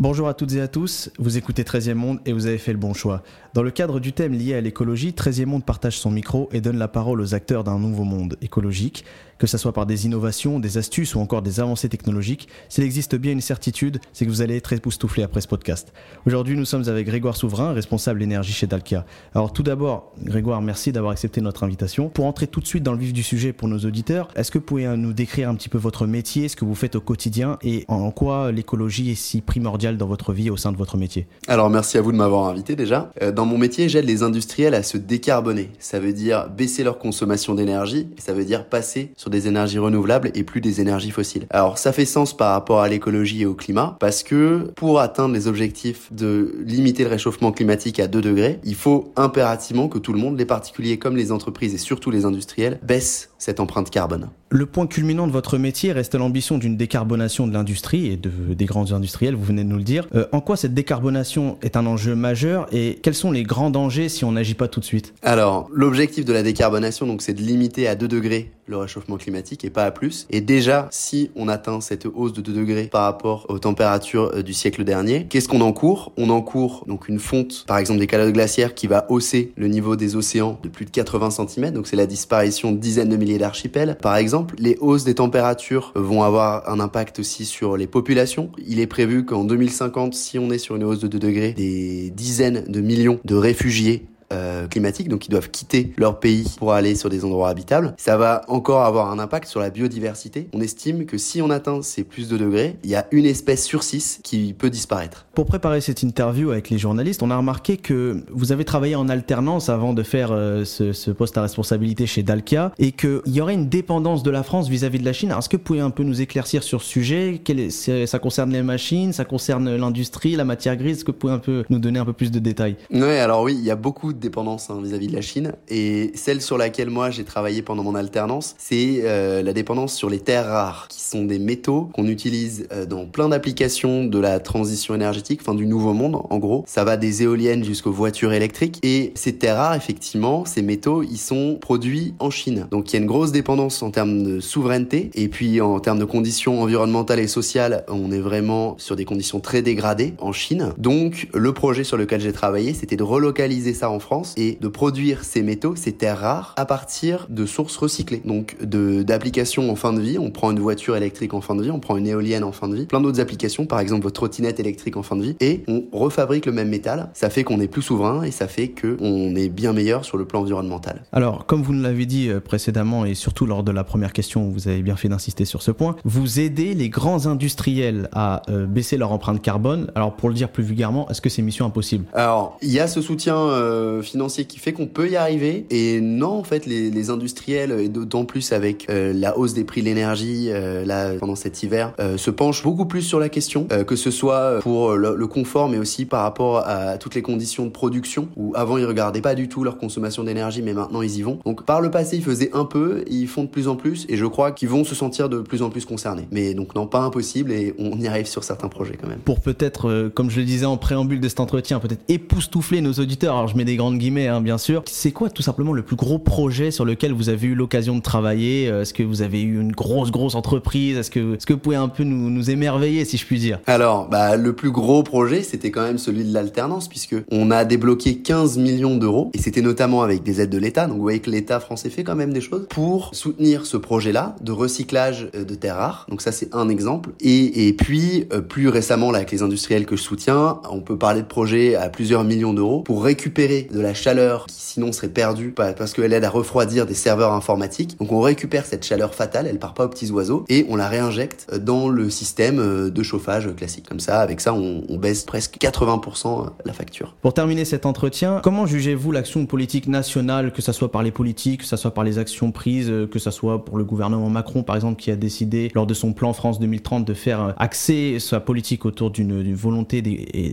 Bonjour 0.00 0.28
à 0.28 0.34
toutes 0.34 0.52
et 0.52 0.60
à 0.60 0.68
tous, 0.68 1.10
vous 1.18 1.38
écoutez 1.38 1.64
13e 1.64 1.94
Monde 1.94 2.20
et 2.24 2.32
vous 2.32 2.46
avez 2.46 2.58
fait 2.58 2.70
le 2.70 2.78
bon 2.78 2.94
choix. 2.94 3.24
Dans 3.52 3.64
le 3.64 3.72
cadre 3.72 3.98
du 3.98 4.12
thème 4.12 4.32
lié 4.32 4.54
à 4.54 4.60
l'écologie, 4.60 5.10
13e 5.10 5.46
Monde 5.46 5.64
partage 5.64 5.98
son 5.98 6.12
micro 6.12 6.48
et 6.52 6.60
donne 6.60 6.78
la 6.78 6.86
parole 6.86 7.20
aux 7.20 7.34
acteurs 7.34 7.64
d'un 7.64 7.80
nouveau 7.80 8.04
monde 8.04 8.36
écologique, 8.40 9.04
que 9.38 9.48
ce 9.48 9.58
soit 9.58 9.72
par 9.72 9.86
des 9.86 10.06
innovations, 10.06 10.60
des 10.60 10.78
astuces 10.78 11.16
ou 11.16 11.18
encore 11.18 11.42
des 11.42 11.58
avancées 11.58 11.88
technologiques. 11.88 12.48
S'il 12.68 12.84
existe 12.84 13.16
bien 13.16 13.32
une 13.32 13.40
certitude, 13.40 13.98
c'est 14.12 14.24
que 14.24 14.30
vous 14.30 14.40
allez 14.40 14.56
être 14.56 14.72
époustouflé 14.72 15.24
après 15.24 15.40
ce 15.40 15.48
podcast. 15.48 15.92
Aujourd'hui, 16.26 16.56
nous 16.56 16.64
sommes 16.64 16.88
avec 16.88 17.06
Grégoire 17.06 17.36
Souverain, 17.36 17.72
responsable 17.72 18.22
énergie 18.22 18.52
chez 18.52 18.68
Dalkia. 18.68 19.04
Alors 19.34 19.52
tout 19.52 19.64
d'abord, 19.64 20.12
Grégoire, 20.22 20.62
merci 20.62 20.92
d'avoir 20.92 21.10
accepté 21.10 21.40
notre 21.40 21.64
invitation. 21.64 22.08
Pour 22.08 22.26
entrer 22.26 22.46
tout 22.46 22.60
de 22.60 22.66
suite 22.68 22.84
dans 22.84 22.92
le 22.92 23.00
vif 23.00 23.12
du 23.12 23.24
sujet 23.24 23.52
pour 23.52 23.66
nos 23.66 23.78
auditeurs, 23.78 24.28
est-ce 24.36 24.52
que 24.52 24.58
vous 24.58 24.64
pouvez 24.64 24.96
nous 24.96 25.12
décrire 25.12 25.48
un 25.48 25.56
petit 25.56 25.68
peu 25.68 25.78
votre 25.78 26.06
métier, 26.06 26.46
ce 26.46 26.54
que 26.54 26.64
vous 26.64 26.76
faites 26.76 26.94
au 26.94 27.00
quotidien 27.00 27.58
et 27.62 27.84
en 27.88 28.12
quoi 28.12 28.52
l'écologie 28.52 29.10
est 29.10 29.16
si 29.16 29.40
primordiale 29.40 29.87
dans 29.96 30.06
votre 30.06 30.32
vie 30.32 30.50
au 30.50 30.56
sein 30.56 30.72
de 30.72 30.76
votre 30.76 30.96
métier 30.96 31.26
Alors 31.46 31.70
merci 31.70 31.96
à 31.98 32.02
vous 32.02 32.12
de 32.12 32.16
m'avoir 32.16 32.46
invité 32.46 32.76
déjà. 32.76 33.10
Euh, 33.22 33.32
dans 33.32 33.46
mon 33.46 33.58
métier, 33.58 33.88
j'aide 33.88 34.04
les 34.04 34.22
industriels 34.22 34.74
à 34.74 34.82
se 34.82 34.98
décarboner. 34.98 35.70
Ça 35.78 36.00
veut 36.00 36.12
dire 36.12 36.48
baisser 36.50 36.84
leur 36.84 36.98
consommation 36.98 37.54
d'énergie 37.54 37.78
ça 38.18 38.32
veut 38.32 38.44
dire 38.44 38.66
passer 38.66 39.12
sur 39.16 39.30
des 39.30 39.48
énergies 39.48 39.78
renouvelables 39.78 40.30
et 40.34 40.42
plus 40.42 40.60
des 40.60 40.80
énergies 40.80 41.10
fossiles. 41.10 41.46
Alors 41.50 41.78
ça 41.78 41.92
fait 41.92 42.04
sens 42.04 42.36
par 42.36 42.52
rapport 42.52 42.80
à 42.80 42.88
l'écologie 42.88 43.42
et 43.42 43.46
au 43.46 43.54
climat 43.54 43.96
parce 44.00 44.22
que 44.22 44.70
pour 44.76 45.00
atteindre 45.00 45.34
les 45.34 45.46
objectifs 45.46 46.12
de 46.12 46.56
limiter 46.64 47.04
le 47.04 47.10
réchauffement 47.10 47.52
climatique 47.52 48.00
à 48.00 48.06
2 48.06 48.20
degrés, 48.20 48.60
il 48.64 48.74
faut 48.74 49.12
impérativement 49.16 49.88
que 49.88 49.98
tout 49.98 50.12
le 50.12 50.18
monde, 50.18 50.38
les 50.38 50.46
particuliers 50.46 50.98
comme 50.98 51.16
les 51.16 51.32
entreprises 51.32 51.74
et 51.74 51.78
surtout 51.78 52.10
les 52.10 52.24
industriels, 52.24 52.78
baissent 52.82 53.30
cette 53.38 53.60
empreinte 53.60 53.90
carbone. 53.90 54.28
Le 54.50 54.64
point 54.64 54.86
culminant 54.86 55.26
de 55.26 55.32
votre 55.32 55.58
métier 55.58 55.92
reste 55.92 56.14
l'ambition 56.14 56.56
d'une 56.56 56.78
décarbonation 56.78 57.46
de 57.46 57.52
l'industrie 57.52 58.06
et 58.06 58.16
de, 58.16 58.30
des 58.54 58.64
grands 58.64 58.92
industriels, 58.92 59.34
vous 59.34 59.44
venez 59.44 59.62
de 59.62 59.68
nous 59.68 59.76
le 59.76 59.82
dire. 59.82 60.06
Euh, 60.14 60.24
en 60.32 60.40
quoi 60.40 60.56
cette 60.56 60.72
décarbonation 60.72 61.58
est 61.60 61.76
un 61.76 61.84
enjeu 61.84 62.14
majeur 62.14 62.66
et 62.72 62.98
quels 63.02 63.14
sont 63.14 63.30
les 63.30 63.42
grands 63.42 63.68
dangers 63.68 64.08
si 64.08 64.24
on 64.24 64.32
n'agit 64.32 64.54
pas 64.54 64.66
tout 64.66 64.80
de 64.80 64.86
suite? 64.86 65.12
Alors, 65.20 65.68
l'objectif 65.70 66.24
de 66.24 66.32
la 66.32 66.42
décarbonation, 66.42 67.06
donc, 67.06 67.20
c'est 67.20 67.34
de 67.34 67.42
limiter 67.42 67.88
à 67.88 67.94
2 67.94 68.08
degrés 68.08 68.50
le 68.68 68.76
réchauffement 68.76 69.16
climatique 69.16 69.64
et 69.64 69.70
pas 69.70 69.84
à 69.84 69.90
plus. 69.90 70.26
Et 70.30 70.40
déjà, 70.40 70.88
si 70.90 71.30
on 71.36 71.48
atteint 71.48 71.80
cette 71.80 72.06
hausse 72.06 72.32
de 72.32 72.40
2 72.40 72.52
degrés 72.52 72.84
par 72.84 73.02
rapport 73.02 73.46
aux 73.48 73.58
températures 73.58 74.30
euh, 74.34 74.42
du 74.42 74.54
siècle 74.54 74.84
dernier, 74.84 75.26
qu'est-ce 75.28 75.48
qu'on 75.48 75.60
encourt? 75.60 76.12
On 76.16 76.30
encourt 76.30 76.84
donc 76.86 77.08
une 77.08 77.18
fonte, 77.18 77.64
par 77.66 77.78
exemple 77.78 78.00
des 78.00 78.06
calottes 78.06 78.32
glaciaires, 78.32 78.74
qui 78.74 78.86
va 78.86 79.06
hausser 79.10 79.52
le 79.56 79.68
niveau 79.68 79.96
des 79.96 80.16
océans 80.16 80.58
de 80.62 80.68
plus 80.68 80.84
de 80.86 80.90
80 80.90 81.30
cm. 81.30 81.70
Donc 81.72 81.86
c'est 81.86 81.96
la 81.96 82.06
disparition 82.06 82.72
de 82.72 82.78
dizaines 82.78 83.08
de 83.08 83.16
milliers 83.16 83.38
d'archipels. 83.38 83.96
Par 84.00 84.16
exemple, 84.16 84.37
les 84.58 84.76
hausses 84.80 85.04
des 85.04 85.14
températures 85.14 85.92
vont 85.94 86.22
avoir 86.22 86.68
un 86.68 86.80
impact 86.80 87.18
aussi 87.20 87.44
sur 87.44 87.76
les 87.76 87.86
populations. 87.86 88.50
Il 88.66 88.80
est 88.80 88.86
prévu 88.86 89.24
qu'en 89.24 89.44
2050, 89.44 90.14
si 90.14 90.38
on 90.38 90.50
est 90.50 90.58
sur 90.58 90.76
une 90.76 90.84
hausse 90.84 91.00
de 91.00 91.08
2 91.08 91.18
degrés, 91.18 91.52
des 91.52 92.10
dizaines 92.10 92.64
de 92.68 92.80
millions 92.80 93.20
de 93.24 93.34
réfugiés 93.34 94.06
euh, 94.32 94.66
climatiques, 94.66 95.08
donc 95.08 95.26
ils 95.26 95.30
doivent 95.30 95.50
quitter 95.50 95.92
leur 95.96 96.20
pays 96.20 96.44
pour 96.58 96.72
aller 96.72 96.94
sur 96.94 97.08
des 97.08 97.24
endroits 97.24 97.48
habitables. 97.48 97.94
Ça 97.96 98.16
va 98.16 98.42
encore 98.48 98.82
avoir 98.82 99.10
un 99.10 99.18
impact 99.18 99.48
sur 99.48 99.60
la 99.60 99.70
biodiversité. 99.70 100.48
On 100.52 100.60
estime 100.60 101.06
que 101.06 101.18
si 101.18 101.40
on 101.40 101.50
atteint 101.50 101.80
ces 101.82 102.04
plus 102.04 102.28
de 102.28 102.36
degrés, 102.36 102.76
il 102.84 102.90
y 102.90 102.94
a 102.94 103.06
une 103.10 103.26
espèce 103.26 103.64
sur 103.64 103.82
six 103.82 104.20
qui 104.22 104.54
peut 104.56 104.70
disparaître. 104.70 105.26
Pour 105.34 105.46
préparer 105.46 105.80
cette 105.80 106.02
interview 106.02 106.50
avec 106.50 106.68
les 106.70 106.78
journalistes, 106.78 107.22
on 107.22 107.30
a 107.30 107.36
remarqué 107.36 107.76
que 107.76 108.22
vous 108.30 108.52
avez 108.52 108.64
travaillé 108.64 108.96
en 108.96 109.08
alternance 109.08 109.68
avant 109.68 109.92
de 109.92 110.02
faire 110.02 110.30
euh, 110.32 110.64
ce, 110.64 110.92
ce, 110.92 111.10
poste 111.10 111.38
à 111.38 111.42
responsabilité 111.42 112.06
chez 112.06 112.22
Dalkia 112.22 112.72
et 112.78 112.92
qu'il 112.92 113.22
y 113.26 113.40
aurait 113.40 113.54
une 113.54 113.68
dépendance 113.68 114.22
de 114.22 114.30
la 114.30 114.42
France 114.42 114.68
vis-à-vis 114.68 114.98
-vis 114.98 115.00
de 115.00 115.06
la 115.06 115.12
Chine. 115.12 115.34
Est-ce 115.36 115.48
que 115.48 115.56
vous 115.56 115.62
pouvez 115.62 115.80
un 115.80 115.90
peu 115.90 116.02
nous 116.02 116.20
éclaircir 116.20 116.62
sur 116.62 116.82
ce 116.82 116.88
sujet? 116.88 117.40
Est, 117.48 118.06
Ça 118.06 118.18
concerne 118.18 118.52
les 118.52 118.62
machines, 118.62 119.12
ça 119.12 119.24
concerne 119.24 119.76
l'industrie, 119.76 120.36
la 120.36 120.44
matière 120.44 120.76
grise? 120.76 120.98
Est-ce 120.98 121.04
que 121.04 121.12
vous 121.12 121.18
pouvez 121.18 121.32
un 121.32 121.38
peu 121.38 121.64
nous 121.70 121.78
donner 121.78 121.98
un 121.98 122.04
peu 122.04 122.12
plus 122.12 122.30
de 122.30 122.38
détails? 122.38 122.76
Ouais, 122.90 123.18
alors 123.20 123.42
oui, 123.42 123.54
il 123.58 123.64
y 123.64 123.70
a 123.70 123.76
beaucoup 123.76 124.12
dépendance 124.18 124.70
hein, 124.70 124.80
vis-à-vis 124.82 125.08
de 125.08 125.14
la 125.14 125.20
Chine. 125.20 125.52
Et 125.68 126.12
celle 126.14 126.42
sur 126.42 126.58
laquelle 126.58 126.90
moi 126.90 127.10
j'ai 127.10 127.24
travaillé 127.24 127.62
pendant 127.62 127.82
mon 127.82 127.94
alternance, 127.94 128.54
c'est 128.58 129.00
euh, 129.02 129.42
la 129.42 129.52
dépendance 129.52 129.94
sur 129.94 130.10
les 130.10 130.18
terres 130.18 130.46
rares, 130.46 130.88
qui 130.88 131.00
sont 131.00 131.24
des 131.24 131.38
métaux 131.38 131.88
qu'on 131.94 132.06
utilise 132.06 132.66
euh, 132.72 132.86
dans 132.86 133.06
plein 133.06 133.28
d'applications 133.28 134.04
de 134.04 134.18
la 134.18 134.40
transition 134.40 134.94
énergétique, 134.94 135.40
enfin 135.42 135.54
du 135.54 135.66
nouveau 135.66 135.92
monde 135.92 136.20
en 136.28 136.38
gros. 136.38 136.64
Ça 136.66 136.84
va 136.84 136.96
des 136.96 137.22
éoliennes 137.22 137.64
jusqu'aux 137.64 137.92
voitures 137.92 138.32
électriques. 138.32 138.78
Et 138.82 139.12
ces 139.14 139.34
terres 139.36 139.56
rares, 139.56 139.74
effectivement, 139.74 140.44
ces 140.44 140.62
métaux, 140.62 141.02
ils 141.02 141.18
sont 141.18 141.56
produits 141.60 142.14
en 142.18 142.30
Chine. 142.30 142.66
Donc 142.70 142.90
il 142.90 142.94
y 142.94 142.98
a 142.98 143.00
une 143.00 143.06
grosse 143.06 143.32
dépendance 143.32 143.82
en 143.82 143.90
termes 143.90 144.22
de 144.22 144.40
souveraineté. 144.40 145.10
Et 145.14 145.28
puis 145.28 145.60
en 145.60 145.80
termes 145.80 145.98
de 145.98 146.04
conditions 146.04 146.62
environnementales 146.62 147.20
et 147.20 147.28
sociales, 147.28 147.84
on 147.88 148.10
est 148.10 148.20
vraiment 148.20 148.76
sur 148.78 148.96
des 148.96 149.04
conditions 149.04 149.40
très 149.40 149.62
dégradées 149.62 150.14
en 150.18 150.32
Chine. 150.32 150.72
Donc 150.78 151.28
le 151.34 151.52
projet 151.52 151.84
sur 151.84 151.96
lequel 151.96 152.20
j'ai 152.20 152.32
travaillé, 152.32 152.74
c'était 152.74 152.96
de 152.96 153.02
relocaliser 153.02 153.74
ça 153.74 153.90
en 153.90 153.98
France 153.98 154.07
et 154.36 154.58
de 154.60 154.68
produire 154.68 155.24
ces 155.24 155.42
métaux, 155.42 155.74
ces 155.76 155.92
terres 155.92 156.20
rares, 156.20 156.54
à 156.56 156.64
partir 156.64 157.26
de 157.28 157.46
sources 157.46 157.76
recyclées. 157.76 158.22
Donc 158.24 158.56
d'applications 158.62 159.70
en 159.70 159.76
fin 159.76 159.92
de 159.92 160.00
vie. 160.00 160.18
On 160.18 160.30
prend 160.30 160.50
une 160.50 160.60
voiture 160.60 160.96
électrique 160.96 161.34
en 161.34 161.40
fin 161.40 161.54
de 161.54 161.62
vie, 161.62 161.70
on 161.70 161.80
prend 161.80 161.96
une 161.96 162.06
éolienne 162.06 162.44
en 162.44 162.52
fin 162.52 162.68
de 162.68 162.74
vie, 162.74 162.86
plein 162.86 163.00
d'autres 163.00 163.20
applications, 163.20 163.66
par 163.66 163.80
exemple 163.80 164.02
votre 164.02 164.14
trottinette 164.14 164.60
électrique 164.60 164.96
en 164.96 165.02
fin 165.02 165.16
de 165.16 165.22
vie, 165.22 165.36
et 165.40 165.62
on 165.68 165.84
refabrique 165.92 166.46
le 166.46 166.52
même 166.52 166.68
métal. 166.68 167.10
Ça 167.14 167.30
fait 167.30 167.44
qu'on 167.44 167.60
est 167.60 167.68
plus 167.68 167.82
souverain 167.82 168.22
et 168.22 168.30
ça 168.30 168.48
fait 168.48 168.68
qu'on 168.68 169.34
est 169.34 169.48
bien 169.48 169.72
meilleur 169.72 170.04
sur 170.04 170.16
le 170.16 170.24
plan 170.24 170.40
environnemental. 170.40 171.02
Alors, 171.12 171.46
comme 171.46 171.62
vous 171.62 171.74
nous 171.74 171.82
l'avez 171.82 172.06
dit 172.06 172.28
euh, 172.28 172.40
précédemment 172.40 173.04
et 173.04 173.14
surtout 173.14 173.46
lors 173.46 173.62
de 173.62 173.72
la 173.72 173.84
première 173.84 174.12
question, 174.12 174.48
vous 174.48 174.68
avez 174.68 174.82
bien 174.82 174.96
fait 174.96 175.08
d'insister 175.08 175.44
sur 175.44 175.62
ce 175.62 175.70
point, 175.70 175.96
vous 176.04 176.40
aidez 176.40 176.74
les 176.74 176.88
grands 176.88 177.26
industriels 177.26 178.08
à 178.12 178.42
euh, 178.48 178.66
baisser 178.66 178.96
leur 178.96 179.12
empreinte 179.12 179.42
carbone. 179.42 179.90
Alors, 179.94 180.14
pour 180.14 180.28
le 180.28 180.34
dire 180.34 180.48
plus 180.48 180.62
vulgairement, 180.62 181.08
est-ce 181.10 181.20
que 181.20 181.28
c'est 181.28 181.42
mission 181.42 181.66
impossible? 181.66 182.04
Alors, 182.12 182.58
il 182.62 182.70
y 182.70 182.80
a 182.80 182.86
ce 182.86 183.00
soutien 183.00 183.36
euh, 183.36 183.97
financier 184.02 184.44
qui 184.44 184.58
fait 184.58 184.72
qu'on 184.72 184.86
peut 184.86 185.08
y 185.08 185.16
arriver. 185.16 185.66
Et 185.70 186.00
non, 186.00 186.38
en 186.38 186.44
fait, 186.44 186.66
les, 186.66 186.90
les 186.90 187.10
industriels, 187.10 187.72
et 187.72 187.88
d'autant 187.88 188.24
plus 188.24 188.52
avec 188.52 188.88
euh, 188.90 189.12
la 189.12 189.38
hausse 189.38 189.54
des 189.54 189.64
prix 189.64 189.80
de 189.80 189.86
l'énergie 189.86 190.48
euh, 190.50 190.84
là 190.84 191.14
pendant 191.18 191.36
cet 191.36 191.62
hiver, 191.62 191.92
euh, 192.00 192.16
se 192.16 192.30
penchent 192.30 192.62
beaucoup 192.62 192.86
plus 192.86 193.02
sur 193.02 193.18
la 193.20 193.28
question, 193.28 193.66
que 193.86 193.96
ce 193.96 194.10
soit 194.10 194.60
pour 194.60 194.94
le, 194.94 195.14
le, 195.16 195.26
confort, 195.26 195.68
mais 195.68 195.78
aussi 195.78 196.04
par 196.04 196.22
rapport 196.22 196.58
à 196.66 196.98
toutes 196.98 197.14
les 197.14 197.22
conditions 197.22 197.64
de 197.64 197.70
production. 197.70 198.28
Où 198.36 198.52
avant 198.54 198.78
ils 198.78 198.84
regardaient 198.84 199.20
pas 199.20 199.34
du 199.34 199.48
tout 199.48 199.64
leur 199.64 199.78
consommation 199.78 200.24
d'énergie, 200.24 200.62
mais 200.62 200.72
maintenant 200.72 201.02
ils 201.02 201.18
y 201.18 201.22
vont. 201.22 201.38
Donc 201.44 201.64
par 201.64 201.80
le 201.80 201.90
passé 201.90 202.16
ils 202.16 202.22
faisaient 202.22 202.50
un 202.52 202.64
peu, 202.64 203.04
ils 203.08 203.28
font 203.28 203.44
de 203.44 203.48
plus 203.48 203.68
en 203.68 203.76
plus, 203.76 204.06
et 204.08 204.16
je 204.16 204.26
crois 204.26 204.52
qu'ils 204.52 204.68
vont 204.68 204.84
se 204.84 204.94
sentir 204.94 205.28
de 205.28 205.40
plus 205.40 205.62
en 205.62 205.70
plus 205.70 205.84
concernés. 205.84 206.26
Mais 206.30 206.54
donc 206.54 206.74
non, 206.74 206.86
pas 206.86 207.00
impossible, 207.00 207.52
et 207.52 207.74
on 207.78 207.98
y 207.98 208.06
arrive 208.06 208.26
sur 208.26 208.44
certains 208.44 208.68
projets 208.68 208.96
quand 209.00 209.08
même. 209.08 209.20
Pour 209.20 209.40
peut-être, 209.40 210.10
comme 210.14 210.30
je 210.30 210.40
le 210.40 210.46
disais 210.46 210.66
en 210.66 210.76
préambule 210.76 211.20
de 211.20 211.28
cet 211.28 211.40
entretien, 211.40 211.80
peut-être 211.80 212.04
époustoufler 212.08 212.80
nos 212.80 212.92
auditeurs. 212.92 213.34
Alors 213.34 213.48
je 213.48 213.56
mets 213.56 213.64
des 213.64 213.76
guillemets, 213.96 214.28
hein, 214.28 214.40
bien 214.40 214.58
sûr. 214.58 214.82
C'est 214.86 215.12
quoi 215.12 215.30
tout 215.30 215.42
simplement 215.42 215.72
le 215.72 215.82
plus 215.82 215.96
gros 215.96 216.18
projet 216.18 216.70
sur 216.70 216.84
lequel 216.84 217.12
vous 217.12 217.28
avez 217.28 217.48
eu 217.48 217.54
l'occasion 217.54 217.96
de 217.96 218.02
travailler? 218.02 218.64
Est-ce 218.64 218.94
que 218.94 219.02
vous 219.02 219.22
avez 219.22 219.42
eu 219.42 219.60
une 219.60 219.72
grosse 219.72 220.10
grosse 220.10 220.34
entreprise? 220.34 220.96
Est-ce 220.96 221.10
que, 221.10 221.34
est-ce 221.34 221.46
que 221.46 221.52
vous 221.52 221.58
pouvez 221.58 221.76
un 221.76 221.88
peu 221.88 222.04
nous, 222.04 222.30
nous 222.30 222.50
émerveiller 222.50 223.04
si 223.04 223.16
je 223.16 223.26
puis 223.26 223.38
dire? 223.38 223.60
Alors, 223.66 224.08
bah, 224.08 224.36
le 224.36 224.52
plus 224.52 224.70
gros 224.70 225.02
projet, 225.02 225.42
c'était 225.42 225.70
quand 225.70 225.82
même 225.82 225.98
celui 225.98 226.24
de 226.24 226.32
l'alternance, 226.32 226.88
puisque 226.88 227.16
on 227.30 227.50
a 227.50 227.64
débloqué 227.64 228.18
15 228.18 228.58
millions 228.58 228.96
d'euros, 228.96 229.30
et 229.34 229.38
c'était 229.38 229.62
notamment 229.62 230.02
avec 230.02 230.22
des 230.22 230.40
aides 230.40 230.50
de 230.50 230.58
l'État. 230.58 230.86
Donc 230.86 230.96
vous 230.96 231.02
voyez 231.02 231.20
que 231.20 231.30
l'État 231.30 231.60
français 231.60 231.90
fait 231.90 232.04
quand 232.04 232.16
même 232.16 232.32
des 232.32 232.40
choses 232.40 232.66
pour 232.68 233.10
soutenir 233.14 233.66
ce 233.66 233.76
projet-là 233.76 234.36
de 234.40 234.52
recyclage 234.52 235.30
de 235.32 235.54
terres 235.54 235.76
rares. 235.76 236.06
Donc 236.08 236.22
ça, 236.22 236.32
c'est 236.32 236.54
un 236.54 236.68
exemple. 236.68 237.10
Et, 237.20 237.74
puis, 237.78 238.26
euh, 238.32 238.40
plus 238.40 238.68
récemment, 238.68 239.10
là, 239.10 239.18
avec 239.18 239.30
les 239.30 239.42
industriels 239.42 239.86
que 239.86 239.96
je 239.96 240.02
soutiens, 240.02 240.60
on 240.70 240.80
peut 240.80 240.96
parler 240.96 241.22
de 241.22 241.26
projets 241.26 241.74
à 241.74 241.88
plusieurs 241.88 242.24
millions 242.24 242.54
d'euros 242.54 242.82
pour 242.82 243.04
récupérer 243.04 243.68
la 243.80 243.94
chaleur 243.94 244.46
qui 244.46 244.56
sinon 244.60 244.92
serait 244.92 245.08
perdue 245.08 245.52
parce 245.52 245.92
qu'elle 245.92 246.12
aide 246.12 246.24
à 246.24 246.30
refroidir 246.30 246.86
des 246.86 246.94
serveurs 246.94 247.32
informatiques. 247.32 247.98
Donc 247.98 248.12
on 248.12 248.20
récupère 248.20 248.66
cette 248.66 248.84
chaleur 248.84 249.14
fatale, 249.14 249.46
elle 249.46 249.58
part 249.58 249.74
pas 249.74 249.86
aux 249.86 249.88
petits 249.88 250.10
oiseaux, 250.10 250.44
et 250.48 250.66
on 250.68 250.76
la 250.76 250.88
réinjecte 250.88 251.54
dans 251.54 251.88
le 251.88 252.10
système 252.10 252.90
de 252.90 253.02
chauffage 253.02 253.54
classique. 253.54 253.88
Comme 253.88 254.00
ça, 254.00 254.20
avec 254.20 254.40
ça, 254.40 254.54
on, 254.54 254.98
baisse 254.98 255.22
presque 255.22 255.58
80% 255.58 256.50
la 256.64 256.72
facture. 256.72 257.14
Pour 257.22 257.32
terminer 257.32 257.64
cet 257.64 257.86
entretien, 257.86 258.40
comment 258.42 258.66
jugez-vous 258.66 259.12
l'action 259.12 259.46
politique 259.46 259.86
nationale, 259.86 260.52
que 260.52 260.60
ce 260.60 260.72
soit 260.72 260.90
par 260.90 261.04
les 261.04 261.12
politiques, 261.12 261.60
que 261.60 261.66
ce 261.66 261.76
soit 261.76 261.94
par 261.94 262.02
les 262.02 262.18
actions 262.18 262.50
prises, 262.50 262.92
que 263.10 263.18
ce 263.20 263.30
soit 263.30 263.64
pour 263.64 263.78
le 263.78 263.84
gouvernement 263.84 264.28
Macron, 264.28 264.64
par 264.64 264.74
exemple, 264.74 265.00
qui 265.00 265.12
a 265.12 265.16
décidé 265.16 265.70
lors 265.74 265.86
de 265.86 265.94
son 265.94 266.12
plan 266.12 266.32
France 266.32 266.58
2030 266.58 267.04
de 267.04 267.14
faire 267.14 267.54
axer 267.58 268.18
sa 268.18 268.40
politique 268.40 268.84
autour 268.84 269.10
d'une 269.10 269.54
volonté 269.54 270.02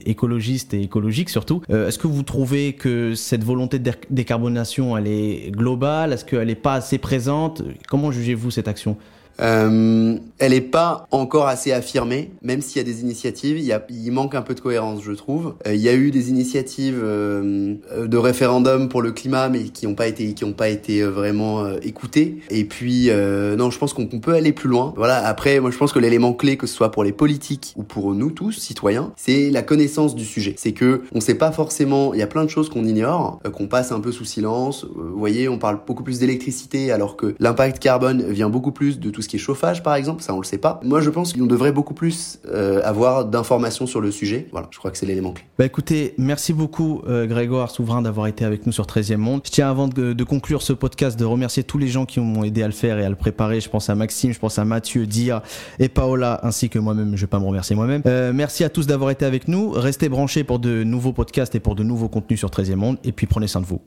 écologiste 0.10 0.74
et 0.74 0.82
écologique 0.82 1.30
surtout. 1.30 1.62
Euh, 1.70 1.88
Est-ce 1.88 2.00
que 2.00 2.08
vous 2.08 2.24
trouvez 2.24 2.74
que 2.74 3.05
cette 3.14 3.44
volonté 3.44 3.78
de 3.78 3.92
décarbonation, 4.10 4.98
elle 4.98 5.08
est 5.08 5.52
globale? 5.52 6.14
Est-ce 6.14 6.26
qu'elle 6.26 6.48
n'est 6.48 6.56
pas 6.56 6.74
assez 6.74 6.98
présente? 6.98 7.62
Comment 7.88 8.12
jugez-vous 8.12 8.52
cette 8.52 8.68
action? 8.68 8.98
Euh, 9.42 10.18
elle 10.40 10.54
est 10.54 10.62
pas 10.62 11.08
encore 11.12 11.48
assez 11.48 11.72
affirmée, 11.72 12.32
même 12.42 12.62
s'il 12.62 12.78
y 12.78 12.80
a 12.80 12.84
des 12.84 13.02
initiatives, 13.02 13.58
il, 13.58 13.66
y 13.66 13.72
a, 13.72 13.86
il 13.90 14.12
manque 14.12 14.36
un 14.36 14.42
peu 14.42 14.54
de 14.54 14.60
cohérence, 14.60 15.02
je 15.04 15.12
trouve. 15.12 15.56
Euh, 15.68 15.74
il 15.74 15.82
y 15.82 15.90
a 15.90 15.94
eu 15.94 16.12
des 16.12 16.30
initiatives 16.30 17.02
euh, 17.04 17.76
de 18.06 18.18
référendum 18.18 18.90
pour 18.90 19.02
le 19.02 19.12
climat, 19.12 19.50
mais 19.50 19.64
qui 19.64 19.88
n'ont 19.88 19.96
pas 19.96 20.08
été, 20.08 20.34
qui 20.34 20.44
ont 20.44 20.54
pas 20.54 20.70
été 20.70 21.04
vraiment 21.04 21.68
écoutées. 21.82 22.40
Et 22.50 22.66
puis, 22.66 23.10
non, 23.10 23.70
je 23.70 23.78
pense 23.78 23.94
qu'on 23.94 24.08
peut 24.08 24.34
aller 24.34 24.52
plus 24.52 24.70
loin. 24.70 24.94
Voilà. 24.96 25.26
Après, 25.26 25.60
moi, 25.60 25.72
je 25.72 25.78
pense 25.78 25.92
que 25.92 26.00
l'élément 26.00 26.34
clé, 26.34 26.58
que 26.58 26.68
ce 26.68 26.76
soit 26.76 26.92
pour 26.92 27.04
les 27.04 27.12
politiques 27.12 27.74
ou 27.76 27.84
pour 27.84 28.14
nous 28.14 28.32
tous, 28.32 28.54
citoyens, 28.54 29.12
c'est 29.16 29.50
la 29.50 29.62
connaissance 29.62 30.16
du 30.16 30.26
sujet. 30.26 30.56
C'est 30.58 30.74
que 30.74 31.02
on 31.14 31.22
sait 31.22 31.36
pas 31.36 31.52
forcément. 31.52 32.14
Il 32.14 32.20
y 32.20 32.24
a 32.24 32.28
plein 32.28 32.46
de 32.46 32.50
choses 32.50 32.70
qu'on 32.70 32.86
ignore, 32.86 33.40
qu'on 33.54 33.68
passe 33.68 33.92
un 33.92 34.00
peu 34.00 34.12
sous 34.12 34.26
silence. 34.26 34.86
Vous 34.96 35.18
voyez, 35.18 35.48
on 35.50 35.58
parle 35.58 35.80
beaucoup 35.86 36.04
plus 36.04 36.20
d'électricité, 36.20 36.92
alors 36.92 37.16
que 37.16 37.36
l'impact 37.40 37.80
carbone 37.80 38.24
vient 38.32 38.50
beaucoup 38.50 38.72
plus 38.72 39.00
de 39.00 39.10
tout 39.10 39.22
ce 39.26 39.30
qui 39.30 39.36
est 39.36 39.40
chauffage, 39.40 39.84
par 39.84 39.96
exemple. 39.96 40.24
Ça, 40.24 40.34
on 40.34 40.40
le 40.40 40.46
sait 40.46 40.58
pas. 40.58 40.80
Moi, 40.84 41.02
je 41.02 41.10
pense 41.10 41.34
qu'on 41.34 41.46
devrait 41.46 41.72
beaucoup 41.72 41.94
plus 41.94 42.40
euh, 42.48 42.82
avoir 42.84 43.26
d'informations 43.26 43.86
sur 43.88 44.00
le 44.00 44.12
sujet. 44.12 44.48
Voilà, 44.52 44.68
je 44.72 44.78
crois 44.78 44.92
que 44.92 44.98
c'est 44.98 45.06
l'élément 45.06 45.34
clé. 45.34 45.44
Bah 45.60 45.66
écoutez, 45.66 46.14
merci 46.18 46.54
beaucoup 46.54 47.02
euh, 47.08 47.26
Grégoire 47.26 47.70
Souverain 47.72 48.02
d'avoir 48.02 48.28
été 48.28 48.46
avec 48.46 48.66
nous 48.66 48.72
sur 48.72 48.86
13e 48.86 49.18
Monde. 49.18 49.42
Je 49.44 49.52
tiens 49.52 49.70
avant 49.70 49.88
de, 49.88 50.24
conclure 50.24 50.62
ce 50.62 50.74
podcast 50.74 51.20
de 51.20 51.26
remercier 51.26 51.64
tous 51.64 51.78
les 51.78 51.88
gens 51.88 52.06
qui 52.06 52.20
m'ont 52.20 52.44
aidé 52.44 52.64
à 52.64 52.68
le 52.68 52.74
faire 52.74 53.00
et 53.00 53.06
à 53.06 53.10
le 53.10 53.16
préparer. 53.16 53.60
Je 53.60 53.70
pense 53.70 53.90
à 53.90 53.96
Maxime, 53.96 54.34
je 54.34 54.40
pense 54.40 54.60
à 54.60 54.66
Mathieu, 54.66 55.06
Dia 55.06 55.44
et 55.80 55.90
Paola, 55.90 56.40
ainsi 56.44 56.70
que 56.70 56.80
moi-même. 56.80 57.16
Je 57.16 57.22
vais 57.22 57.28
pas 57.28 57.40
me 57.40 57.46
remercier 57.46 57.76
moi-même. 57.76 58.02
Euh, 58.06 58.32
merci 58.34 58.64
à 58.64 58.70
tous 58.70 58.88
d'avoir 58.88 59.12
été 59.12 59.26
avec 59.26 59.48
nous. 59.48 59.72
Restez 59.72 60.10
branchés 60.10 60.44
pour 60.44 60.60
de 60.60 60.84
nouveaux 60.84 61.14
podcasts 61.14 61.56
et 61.56 61.60
pour 61.60 61.76
de 61.76 61.84
nouveaux 61.84 62.10
contenus 62.10 62.40
sur 62.40 62.50
13e 62.50 62.76
Monde. 62.76 62.98
Et 63.04 63.12
puis 63.12 63.28
prenez 63.28 63.48
soin 63.48 63.62
de 63.62 63.66
vous. 63.66 63.82